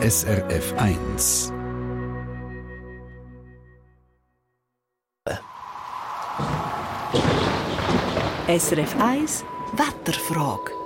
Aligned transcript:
SRF 0.00 0.74
1. 0.76 1.52
SRF 8.46 8.94
1 8.94 9.44
Wetterfrage. 9.76 10.77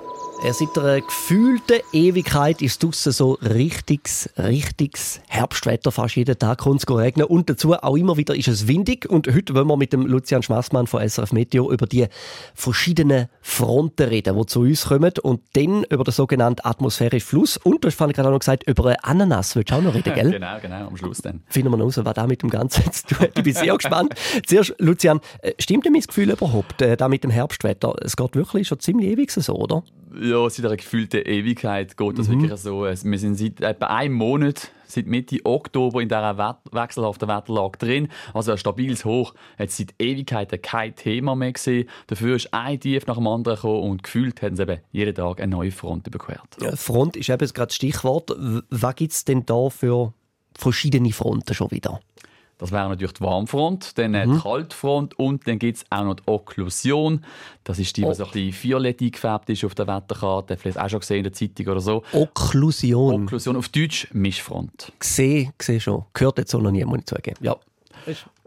Er 0.44 0.54
seit 0.54 0.76
einer 0.76 1.00
gefühlten 1.00 1.78
Ewigkeit 1.92 2.62
ist 2.62 2.82
draussen 2.82 3.12
so 3.12 3.34
richtiges, 3.34 4.28
richtiges 4.36 5.20
Herbstwetter. 5.28 5.92
Fast 5.92 6.16
jeden 6.16 6.36
Tag 6.36 6.58
kommt 6.58 6.82
es 6.82 6.90
regnen. 6.96 7.26
Und 7.28 7.48
dazu 7.48 7.74
auch 7.74 7.96
immer 7.96 8.16
wieder 8.16 8.34
ist 8.34 8.48
es 8.48 8.66
windig. 8.66 9.08
Und 9.08 9.32
heute 9.32 9.54
wollen 9.54 9.68
wir 9.68 9.76
mit 9.76 9.92
dem 9.92 10.04
Lucian 10.04 10.42
Schmassmann 10.42 10.88
von 10.88 11.08
SRF 11.08 11.30
Meteo 11.30 11.70
über 11.70 11.86
die 11.86 12.08
verschiedenen 12.54 13.28
Fronten 13.40 14.08
reden, 14.08 14.36
die 14.36 14.46
zu 14.46 14.62
uns 14.62 14.86
kommen. 14.86 15.12
Und 15.22 15.42
dann 15.52 15.84
über 15.84 16.02
den 16.02 16.12
sogenannten 16.12 16.66
atmosphärischen 16.66 17.28
Fluss. 17.28 17.56
Und 17.58 17.84
du 17.84 17.86
hast 17.86 17.98
gerade 17.98 18.26
auch 18.26 18.32
noch 18.32 18.40
gesagt, 18.40 18.64
über 18.68 18.86
einen 18.86 18.96
Ananas 19.02 19.54
willst 19.54 19.70
du 19.70 19.76
auch 19.76 19.82
noch 19.82 19.94
reden, 19.94 20.12
gell? 20.14 20.32
genau, 20.32 20.58
genau, 20.60 20.88
am 20.88 20.96
Schluss 20.96 21.18
dann. 21.18 21.44
Finden 21.46 21.70
wir 21.70 21.76
noch 21.76 21.84
raus, 21.84 22.00
was 22.02 22.14
da 22.14 22.26
mit 22.26 22.42
dem 22.42 22.50
Ganzen 22.50 22.82
zu 22.92 23.06
tun 23.06 23.18
hat. 23.20 23.38
Ich 23.38 23.44
bin 23.44 23.54
sehr 23.54 23.76
gespannt. 23.76 24.14
Zuerst, 24.44 24.74
Lucian, 24.78 25.20
äh, 25.42 25.52
stimmt 25.60 25.84
denn 25.84 25.92
mein 25.92 26.02
Gefühl 26.02 26.30
überhaupt, 26.30 26.82
äh, 26.82 26.96
da 26.96 27.08
mit 27.08 27.22
dem 27.22 27.30
Herbstwetter? 27.30 27.94
Es 28.02 28.16
geht 28.16 28.34
wirklich 28.34 28.66
schon 28.66 28.80
ziemlich 28.80 29.08
ewig 29.08 29.30
so, 29.30 29.54
oder? 29.54 29.84
Ja, 30.20 30.48
seit 30.50 30.66
einer 30.66 30.76
gefühlten 30.76 31.22
Ewigkeit 31.22 31.96
geht 31.96 32.18
das 32.18 32.28
mhm. 32.28 32.42
wirklich 32.42 32.60
so. 32.60 32.82
Wir 32.82 33.18
sind 33.18 33.36
seit 33.36 33.60
etwa 33.60 33.86
einem 33.86 34.14
Monat, 34.14 34.70
seit 34.86 35.06
Mitte 35.06 35.38
Oktober 35.44 36.00
in 36.02 36.08
dieser 36.08 36.58
wechselhaften 36.70 37.28
Wetterlage 37.28 37.78
drin. 37.78 38.08
Also 38.34 38.52
ein 38.52 38.58
stabiles 38.58 39.04
Hoch 39.04 39.34
hat 39.58 39.70
seit 39.70 39.94
Ewigkeiten 39.98 40.60
kein 40.60 40.94
Thema 40.94 41.34
mehr 41.34 41.52
gesehen. 41.52 41.88
Dafür 42.08 42.36
ist 42.36 42.52
ein 42.52 42.78
Tief 42.78 43.06
nach 43.06 43.16
dem 43.16 43.26
anderen 43.26 43.56
gekommen 43.56 43.90
und 43.90 44.02
gefühlt 44.02 44.42
haben 44.42 44.56
sie 44.56 44.62
eben 44.62 44.80
jeden 44.90 45.14
Tag 45.14 45.40
eine 45.40 45.50
neue 45.50 45.70
Front 45.70 46.06
überquert. 46.06 46.56
Ja, 46.60 46.76
Front 46.76 47.16
ist 47.16 47.28
eben 47.28 47.38
gerade 47.38 47.68
das 47.68 47.74
Stichwort. 47.74 48.34
Was 48.70 48.94
gibt 48.96 49.12
es 49.12 49.24
denn 49.24 49.46
da 49.46 49.70
für 49.70 50.12
verschiedene 50.54 51.12
Fronten 51.12 51.54
schon 51.54 51.70
wieder? 51.70 52.00
Das 52.62 52.70
wäre 52.70 52.88
natürlich 52.88 53.14
die 53.14 53.22
Warmfront, 53.22 53.98
dann 53.98 54.12
mhm. 54.12 54.34
die 54.34 54.40
Kaltfront 54.40 55.18
und 55.18 55.48
dann 55.48 55.58
gibt 55.58 55.78
es 55.78 55.84
auch 55.90 56.04
noch 56.04 56.14
die 56.14 56.22
Okklusion. 56.26 57.24
Das 57.64 57.80
ist 57.80 57.96
die, 57.96 58.02
die 58.02 58.06
oh. 58.06 58.14
so 58.14 58.24
ein 58.24 58.30
bisschen 58.30 58.54
violett 58.62 59.02
eingefärbt 59.02 59.50
ist 59.50 59.64
auf 59.64 59.74
der 59.74 59.88
Wetterkarte. 59.88 60.56
Vielleicht 60.56 60.78
auch 60.78 60.88
schon 60.88 61.00
gesehen 61.00 61.16
in 61.16 61.22
der 61.24 61.32
Zeitung 61.32 61.66
oder 61.66 61.80
so. 61.80 62.04
Okklusion. 62.12 63.24
Okklusion 63.24 63.56
auf 63.56 63.68
Deutsch 63.68 64.06
Mischfront. 64.12 64.92
Gesehen, 64.96 65.52
gesehen 65.58 65.80
schon. 65.80 66.04
Gehört 66.14 66.38
jetzt 66.38 66.54
auch 66.54 66.60
noch 66.60 66.70
nie, 66.70 66.84
muss 66.84 67.00
ich 67.00 67.06
zugeben. 67.06 67.38
Ja. 67.40 67.56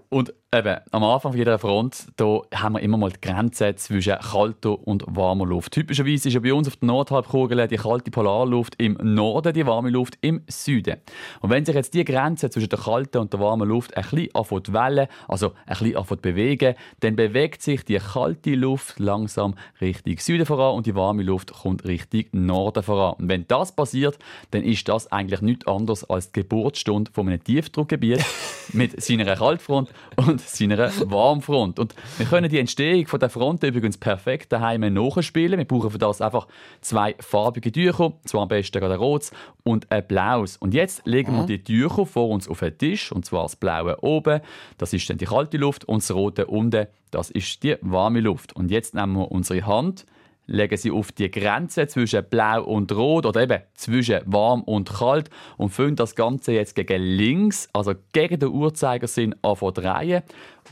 Und 0.07 0.33
eben, 0.53 0.77
am 0.91 1.03
Anfang 1.03 1.35
jeder 1.35 1.59
Front 1.59 2.07
da 2.15 2.41
haben 2.53 2.75
wir 2.75 2.81
immer 2.81 2.97
mal 2.97 3.11
die 3.11 3.19
Grenze 3.21 3.75
zwischen 3.75 4.17
kalter 4.19 4.87
und 4.87 5.03
warmer 5.07 5.45
Luft. 5.45 5.73
Typischerweise 5.73 6.29
ist 6.29 6.33
ja 6.33 6.39
bei 6.39 6.53
uns 6.53 6.67
auf 6.67 6.77
der 6.77 6.87
Nordhalbkugel 6.87 7.67
die 7.67 7.75
kalte 7.75 8.11
Polarluft 8.11 8.75
im 8.77 8.97
Norden, 9.01 9.53
die 9.53 9.65
warme 9.65 9.89
Luft 9.89 10.17
im 10.21 10.41
Süden. 10.47 10.97
Und 11.41 11.49
wenn 11.49 11.65
sich 11.65 11.75
jetzt 11.75 11.93
die 11.93 12.05
Grenze 12.05 12.49
zwischen 12.49 12.69
der 12.69 12.79
kalten 12.79 13.17
und 13.17 13.33
der 13.33 13.39
warmen 13.39 13.67
Luft 13.67 13.95
ein 13.97 14.03
bisschen 14.03 14.33
anfängt 14.33 14.73
wellen, 14.73 15.07
also 15.27 15.51
ein 15.65 15.77
bisschen 15.77 15.97
anfängt 15.97 16.21
bewegen, 16.21 16.75
dann 17.01 17.15
bewegt 17.15 17.61
sich 17.61 17.83
die 17.83 17.97
kalte 17.97 18.55
Luft 18.55 18.99
langsam 18.99 19.55
Richtung 19.81 20.17
Süden 20.17 20.45
voran 20.45 20.75
und 20.75 20.85
die 20.85 20.95
warme 20.95 21.23
Luft 21.23 21.51
kommt 21.53 21.85
Richtung 21.85 22.25
Norden 22.31 22.83
voran. 22.83 23.15
Und 23.19 23.29
wenn 23.29 23.47
das 23.47 23.75
passiert, 23.75 24.17
dann 24.51 24.63
ist 24.63 24.87
das 24.87 25.11
eigentlich 25.11 25.41
nichts 25.41 25.67
anderes 25.67 26.09
als 26.09 26.31
die 26.31 26.41
Geburtsstunde 26.41 27.11
von 27.11 27.27
einem 27.27 27.43
Tiefdruckgebiet 27.43 28.23
mit 28.73 29.01
seiner 29.01 29.35
Kaltfront 29.35 29.89
und 30.15 30.34
seiner 30.41 30.77
Warmfront. 30.77 31.79
Und 31.79 31.95
wir 32.17 32.25
können 32.25 32.49
die 32.49 32.59
Entstehung 32.59 33.07
von 33.07 33.19
der 33.19 33.29
Front 33.29 33.63
übrigens 33.63 33.97
perfekt 33.97 34.51
daheim 34.51 34.81
nachspielen. 34.93 35.57
Wir 35.57 35.65
brauchen 35.65 35.91
für 35.91 35.97
das 35.97 36.21
einfach 36.21 36.47
zwei 36.81 37.15
farbige 37.19 37.71
Tücher, 37.71 38.13
zwar 38.25 38.43
am 38.43 38.47
besten 38.47 38.79
gerade 38.79 38.93
ein 38.95 38.99
rotes 38.99 39.31
und 39.63 39.91
ein 39.91 40.05
blaues. 40.07 40.57
Und 40.57 40.73
jetzt 40.73 41.05
legen 41.05 41.33
mhm. 41.33 41.37
wir 41.39 41.45
die 41.57 41.63
Tücher 41.63 42.05
vor 42.05 42.29
uns 42.29 42.47
auf 42.47 42.59
den 42.59 42.77
Tisch, 42.77 43.11
und 43.11 43.25
zwar 43.25 43.43
das 43.43 43.55
blaue 43.55 44.01
oben, 44.03 44.41
das 44.77 44.93
ist 44.93 45.09
dann 45.09 45.17
die 45.17 45.25
kalte 45.25 45.57
Luft, 45.57 45.85
und 45.85 46.01
das 46.03 46.11
rote 46.11 46.45
unten, 46.47 46.87
das 47.11 47.31
ist 47.31 47.63
die 47.63 47.77
warme 47.81 48.19
Luft. 48.19 48.55
Und 48.55 48.71
jetzt 48.71 48.93
nehmen 48.95 49.13
wir 49.13 49.31
unsere 49.31 49.65
Hand, 49.65 50.05
legen 50.47 50.77
sie 50.77 50.91
auf 50.91 51.11
die 51.11 51.31
Grenze 51.31 51.87
zwischen 51.87 52.23
blau 52.29 52.63
und 52.63 52.91
rot 52.91 53.25
oder 53.25 53.41
eben 53.41 53.61
zwischen 53.73 54.21
warm 54.25 54.61
und 54.63 54.93
kalt 54.93 55.29
und 55.57 55.69
füllen 55.69 55.95
das 55.95 56.15
Ganze 56.15 56.53
jetzt 56.53 56.75
gegen 56.75 57.01
links, 57.01 57.69
also 57.73 57.93
gegen 58.11 58.39
den 58.39 58.49
Uhrzeigersinn 58.49 59.35
an 59.41 59.55
drehen. 59.73 60.23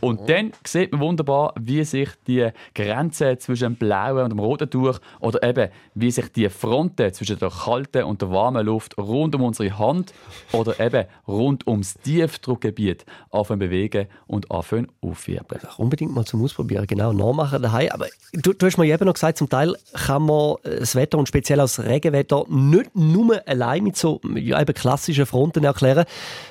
Und 0.01 0.21
mhm. 0.21 0.25
dann 0.27 0.51
sieht 0.65 0.91
man 0.91 1.01
wunderbar, 1.01 1.53
wie 1.59 1.83
sich 1.83 2.09
die 2.27 2.49
Grenze 2.75 3.37
zwischen 3.37 3.63
dem 3.63 3.75
blauen 3.75 4.23
und 4.23 4.29
dem 4.31 4.39
roten 4.39 4.69
Tuch 4.69 4.99
oder 5.19 5.43
eben 5.43 5.69
wie 5.95 6.11
sich 6.11 6.31
die 6.31 6.49
Fronten 6.49 7.13
zwischen 7.13 7.39
der 7.39 7.49
kalten 7.49 8.03
und 8.03 8.21
der 8.21 8.31
warmen 8.31 8.65
Luft 8.65 8.97
rund 8.97 9.35
um 9.35 9.43
unsere 9.43 9.77
Hand 9.77 10.13
oder 10.51 10.79
eben 10.79 11.05
rund 11.27 11.67
ums 11.67 11.95
Tiefdruckgebiet 11.95 13.05
anfangen 13.31 13.59
bewegen 13.59 14.07
und 14.27 14.51
anfangen 14.51 14.87
aufwirbeln. 15.01 15.61
Unbedingt 15.77 16.13
mal 16.13 16.25
zum 16.25 16.43
Ausprobieren, 16.43 16.87
genau, 16.87 17.13
nachmachen 17.13 17.61
daheim. 17.61 17.89
Aber 17.91 18.07
du, 18.33 18.53
du 18.53 18.65
hast 18.65 18.77
mir 18.77 18.85
eben 18.85 19.05
noch 19.05 19.13
gesagt, 19.13 19.37
zum 19.37 19.49
Teil 19.49 19.75
kann 19.93 20.23
man 20.23 20.55
das 20.63 20.95
Wetter 20.95 21.17
und 21.17 21.27
speziell 21.27 21.59
das 21.59 21.79
Regenwetter 21.79 22.45
nicht 22.49 22.95
nur 22.95 23.47
allein 23.47 23.83
mit 23.83 23.97
so 23.97 24.19
ja, 24.35 24.61
eben 24.61 24.73
klassischen 24.73 25.25
Fronten 25.25 25.63
erklären. 25.63 26.05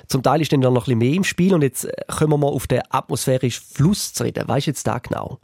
Zum 0.07 0.23
Teil 0.23 0.41
ist 0.41 0.53
dann 0.53 0.61
noch 0.61 0.71
ein 0.71 0.75
bisschen 0.75 0.99
mehr 0.99 1.15
im 1.15 1.25
Spiel 1.25 1.55
und 1.55 1.63
jetzt 1.63 1.89
kommen 2.07 2.33
wir 2.33 2.39
mal 2.39 2.49
auf 2.49 2.67
den 2.67 2.83
atmosphärischen 3.33 3.65
Fluss 3.75 4.13
zu 4.13 4.25
reden. 4.25 4.47
Weißt 4.49 4.67
du 4.67 4.71
jetzt 4.71 4.87
da 4.87 4.99
genau? 4.99 5.39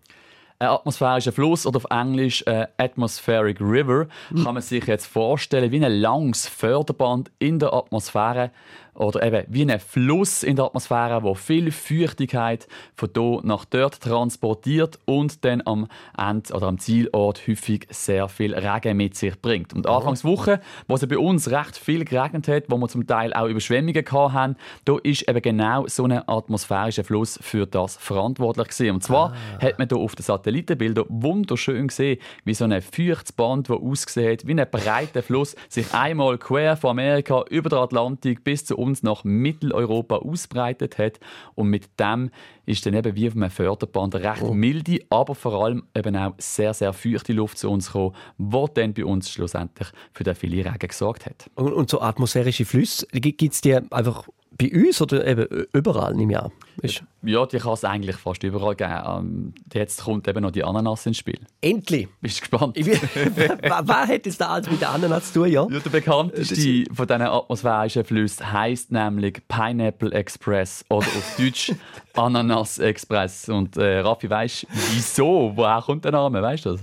Ein 0.61 0.69
atmosphärischer 0.69 1.31
Fluss 1.31 1.67
oder 1.67 1.77
auf 1.77 1.87
Englisch 1.89 2.43
äh, 2.47 2.67
Atmospheric 2.79 3.61
River 3.61 4.09
mhm. 4.31 4.45
kann 4.45 4.55
man 4.55 4.63
sich 4.63 4.85
jetzt 4.87 5.07
vorstellen 5.07 5.71
wie 5.71 5.85
ein 5.85 5.93
langes 5.93 6.49
Förderband 6.49 7.31
in 7.39 7.61
der 7.61 7.73
Atmosphäre, 7.73 8.51
oder 8.99 9.23
eben 9.23 9.45
wie 9.49 9.71
ein 9.71 9.79
Fluss 9.81 10.43
in 10.43 10.57
der 10.57 10.67
Atmosphäre, 10.67 11.23
wo 11.23 11.35
viel 11.35 11.71
Feuchtigkeit 11.71 12.67
von 12.95 13.11
hier 13.15 13.41
nach 13.45 13.65
dort 13.65 14.01
transportiert 14.01 14.99
und 15.05 15.45
dann 15.45 15.63
am 15.65 15.89
Ende 16.17 16.53
oder 16.53 16.67
am 16.67 16.79
Zielort 16.79 17.47
häufig 17.47 17.87
sehr 17.91 18.29
viel 18.29 18.55
Regen 18.55 18.97
mit 18.97 19.17
sich 19.17 19.41
bringt. 19.41 19.73
Und 19.73 19.87
Anfangswoche, 19.87 20.61
wo 20.89 20.97
es 20.97 21.07
bei 21.07 21.19
uns 21.19 21.51
recht 21.51 21.77
viel 21.77 22.05
geregnet 22.05 22.49
hat, 22.49 22.65
wo 22.69 22.77
wir 22.77 22.89
zum 22.89 23.07
Teil 23.07 23.33
auch 23.33 23.47
Überschwemmungen 23.47 24.05
hatten, 24.11 24.57
da 24.85 24.97
ist 25.03 25.29
eben 25.29 25.43
genau 25.43 25.87
so 25.87 26.05
ein 26.05 26.29
atmosphärischer 26.29 27.05
Fluss 27.05 27.39
für 27.41 27.67
das 27.67 27.97
verantwortlich 27.97 28.69
gewesen. 28.69 28.95
Und 28.95 29.05
zwar 29.05 29.33
ah. 29.33 29.63
hat 29.63 29.79
man 29.79 29.89
hier 29.89 29.99
auf 29.99 30.15
den 30.17 30.25
Satellitenbildern 30.25 31.07
wunderschön 31.09 31.89
gesehen, 31.89 32.19
wie 32.45 32.55
so 32.55 32.65
ein 32.65 32.83
feuchtes 32.83 33.33
Band, 33.33 33.69
das 33.69 33.79
ausgesehen 33.79 34.33
hat, 34.33 34.47
wie 34.47 34.61
ein 34.61 34.71
breiter 34.71 35.23
Fluss, 35.23 35.55
sich 35.69 35.93
einmal 35.95 36.39
quer 36.39 36.77
von 36.77 36.91
Amerika 36.91 37.45
über 37.51 37.69
den 37.69 37.79
Atlantik 37.79 38.43
bis 38.45 38.65
zu 38.65 38.77
uns 38.89 39.03
nach 39.03 39.25
Mitteleuropa 39.25 40.17
ausbreitet 40.17 40.99
hat. 40.99 41.21
Und 41.55 41.69
mit 41.69 41.89
dem 42.01 42.31
ist 42.67 42.85
dann 42.85 42.95
eben 42.95 43.15
wie 43.15 43.29
auf 43.29 43.37
einem 43.37 43.51
Förderband 43.51 44.15
recht 44.17 44.43
oh. 44.43 44.53
milde, 44.53 45.01
aber 45.11 45.35
vor 45.35 45.65
allem 45.65 45.85
eben 45.95 46.17
auch 46.17 46.35
sehr, 46.39 46.75
sehr 46.75 46.93
feuchte 46.93 47.33
Luft 47.33 47.59
zu 47.59 47.71
uns 47.71 47.87
gekommen, 47.87 48.15
die 48.39 48.65
dann 48.75 48.95
bei 48.95 49.05
uns 49.05 49.31
schlussendlich 49.31 49.89
für 50.13 50.25
den 50.25 50.35
viele 50.35 50.65
Regen 50.65 50.89
gesorgt 50.89 51.27
hat. 51.27 51.51
Und, 51.55 51.73
und 51.73 51.91
so 51.91 52.01
atmosphärische 52.01 52.65
Flüsse, 52.65 53.07
gibt 53.13 53.43
es 53.43 53.61
die 53.61 53.75
einfach 53.75 54.29
bei 54.59 54.73
uns 54.73 55.01
oder 55.01 55.25
eben 55.27 55.67
überall 55.73 56.21
im 56.21 56.31
Jahr? 56.31 56.51
Ist 56.83 57.03
ja, 57.23 57.47
die 57.47 57.59
kann 57.59 57.73
es 57.73 57.85
eigentlich 57.85 58.17
fast 58.17 58.43
überall 58.43 58.75
geben. 58.75 59.03
Ähm, 59.07 59.55
jetzt 59.73 60.05
kommt 60.05 60.29
eben 60.29 60.43
noch 60.43 60.51
die 60.51 60.63
Ananas 60.63 61.07
ins 61.07 61.19
Spiel. 61.19 61.41
Endlich! 61.61 62.09
Bist 62.21 62.39
du 62.39 62.41
gespannt? 62.41 62.77
Was 63.87 64.09
hat 64.09 64.27
es 64.27 64.39
da 64.39 64.49
alles 64.49 64.71
mit 64.71 64.81
der 64.81 64.91
Ananas 64.91 65.33
zu 65.33 65.41
tun? 65.41 65.51
Ja? 65.51 65.67
ja 65.69 65.79
der 65.81 65.91
bekannteste 65.91 66.85
von 66.93 67.07
diesen 67.07 67.23
atmosphärischen 67.23 68.05
Flüssen 68.05 68.53
heisst 68.53 68.93
nämlich 68.93 69.41
Pineapple 69.49 70.13
Express 70.13 70.85
oder 70.89 71.07
auf 71.07 71.37
Deutsch 71.39 71.73
Ananas 72.15 72.79
Express. 72.79 73.49
Und 73.49 73.77
äh, 73.77 74.01
Raffi, 74.01 74.29
weißt 74.29 74.65
du, 74.65 74.67
wieso? 74.95 75.53
Woher 75.55 75.83
kommt 75.83 76.05
der 76.05 76.13
Name? 76.13 76.43
Weißt 76.43 76.67
du 76.67 76.77
das? 76.77 76.81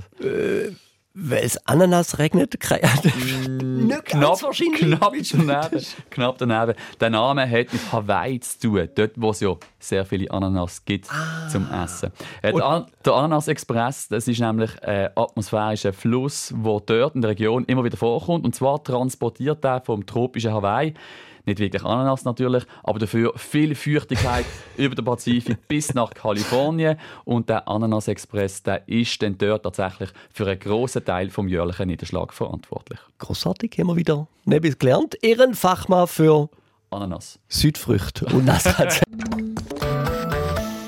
Äh 1.15 1.19
weil 1.29 1.43
es 1.43 1.57
Ananas 1.65 2.19
regnet? 2.19 2.55
Mm, 2.59 3.87
nicht 3.87 4.05
knapp, 4.05 4.39
knapp 4.39 5.13
daneben. 5.31 5.85
knapp 6.09 6.37
daneben. 6.37 6.73
Der 6.99 7.09
Name 7.09 7.49
hat 7.49 7.73
mit 7.73 7.91
Hawaii 7.91 8.39
zu 8.39 8.59
tun, 8.59 8.89
dort 8.95 9.11
wo 9.15 9.29
es 9.31 9.39
ja 9.39 9.55
sehr 9.79 10.05
viele 10.05 10.29
Ananas 10.29 10.83
gibt 10.83 11.09
ah. 11.11 11.47
zum 11.47 11.67
Essen. 11.71 12.11
Äh, 12.41 12.53
der, 12.53 12.85
der 13.03 13.13
Ananas 13.13 13.47
Express, 13.47 14.07
das 14.09 14.27
ist 14.27 14.39
nämlich 14.39 14.71
ein 14.83 15.09
atmosphärischer 15.15 15.93
Fluss, 15.93 16.53
der 16.55 16.81
dort 16.85 17.15
in 17.15 17.21
der 17.21 17.31
Region 17.31 17.65
immer 17.65 17.83
wieder 17.83 17.97
vorkommt. 17.97 18.45
Und 18.45 18.53
zwar 18.55 18.83
transportiert 18.83 19.63
er 19.63 19.81
vom 19.81 20.05
tropischen 20.05 20.53
Hawaii 20.53 20.93
nicht 21.45 21.59
wirklich 21.59 21.83
Ananas 21.83 22.25
natürlich, 22.25 22.63
aber 22.83 22.99
dafür 22.99 23.33
viel 23.35 23.75
Feuchtigkeit 23.75 24.45
über 24.77 24.95
den 24.95 25.05
Pazifik 25.05 25.67
bis 25.67 25.93
nach 25.93 26.11
Kalifornien. 26.13 26.97
Und 27.23 27.49
der 27.49 27.67
Ananas-Express 27.67 28.63
der 28.63 28.87
ist 28.87 29.21
dann 29.21 29.37
dort 29.37 29.63
tatsächlich 29.63 30.09
für 30.33 30.47
einen 30.47 30.59
grossen 30.59 31.03
Teil 31.03 31.29
vom 31.29 31.47
jährlichen 31.47 31.87
Niederschlag 31.87 32.33
verantwortlich. 32.33 32.99
Großartig, 33.19 33.77
haben 33.79 33.87
wir 33.87 33.95
wieder 33.95 34.27
etwas 34.49 34.77
gelernt. 34.77 35.17
Ihren 35.21 35.55
Fachmann 35.55 36.07
für 36.07 36.49
Ananas, 36.89 37.39
Südfrüchte 37.49 38.25
und 38.25 38.45
Nassatz. 38.45 39.01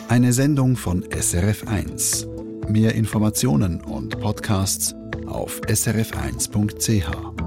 Eine 0.09 0.33
Sendung 0.33 0.75
von 0.77 1.03
SRF1. 1.03 2.27
Mehr 2.69 2.95
Informationen 2.95 3.81
und 3.81 4.19
Podcasts 4.19 4.95
auf 5.27 5.61
srf1.ch. 5.61 7.46